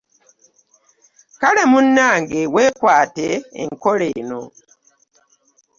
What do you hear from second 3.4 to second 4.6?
enkola eno.